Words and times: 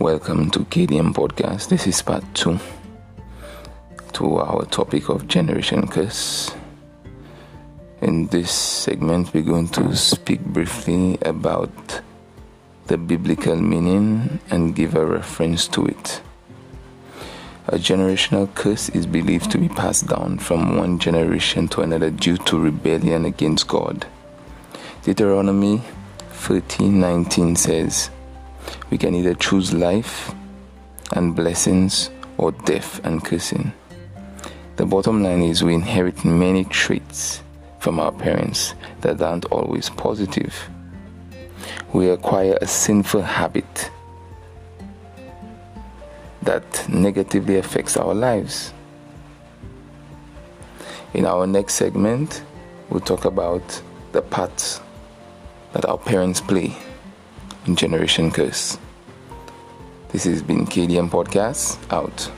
Welcome 0.00 0.50
to 0.50 0.64
KDM 0.64 1.14
Podcast. 1.14 1.68
This 1.68 1.86
is 1.86 2.02
part 2.02 2.24
two 2.34 2.58
to 4.14 4.38
our 4.38 4.64
topic 4.64 5.08
of 5.08 5.28
generation 5.28 5.86
curse. 5.86 6.52
In 8.02 8.26
this 8.26 8.50
segment, 8.50 9.32
we're 9.32 9.44
going 9.44 9.68
to 9.68 9.94
speak 9.94 10.40
briefly 10.40 11.16
about 11.22 12.00
the 12.88 12.98
biblical 12.98 13.54
meaning 13.54 14.40
and 14.50 14.74
give 14.74 14.96
a 14.96 15.06
reference 15.06 15.68
to 15.68 15.86
it. 15.86 16.20
A 17.68 17.76
generational 17.76 18.52
curse 18.52 18.88
is 18.88 19.06
believed 19.06 19.52
to 19.52 19.58
be 19.58 19.68
passed 19.68 20.08
down 20.08 20.38
from 20.38 20.76
one 20.76 20.98
generation 20.98 21.68
to 21.68 21.82
another 21.82 22.10
due 22.10 22.36
to 22.38 22.58
rebellion 22.58 23.24
against 23.24 23.68
God. 23.68 24.08
Deuteronomy 25.04 25.82
13:19 26.32 27.56
says, 27.56 28.10
"We 28.90 28.98
can 28.98 29.14
either 29.14 29.34
choose 29.34 29.72
life 29.72 30.34
and 31.12 31.34
blessings 31.34 32.10
or 32.38 32.52
death 32.52 33.00
and 33.04 33.24
cursing." 33.24 33.72
The 34.76 34.86
bottom 34.86 35.22
line 35.22 35.42
is 35.42 35.62
we 35.62 35.74
inherit 35.74 36.24
many 36.24 36.64
traits 36.64 37.42
from 37.78 38.00
our 38.00 38.10
parents 38.12 38.74
that 39.02 39.22
aren't 39.22 39.44
always 39.46 39.88
positive. 39.90 40.54
We 41.92 42.08
acquire 42.08 42.58
a 42.60 42.66
sinful 42.66 43.22
habit 43.22 43.90
that 46.42 46.88
negatively 46.88 47.56
affects 47.56 47.96
our 47.96 48.14
lives. 48.14 48.72
In 51.12 51.24
our 51.24 51.46
next 51.46 51.74
segment, 51.74 52.42
we'll 52.90 53.00
talk 53.00 53.24
about 53.24 53.62
the 54.12 54.22
part 54.22 54.80
that 55.72 55.84
our 55.84 55.98
parents 55.98 56.40
play 56.40 56.76
Generation 57.72 58.30
Curse. 58.30 58.78
This 60.10 60.24
has 60.24 60.42
been 60.42 60.66
KDM 60.66 61.08
Podcast 61.08 61.78
out. 61.90 62.30